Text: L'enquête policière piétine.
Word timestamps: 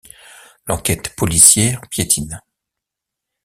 L'enquête 0.65 1.15
policière 1.15 1.79
piétine. 1.91 2.41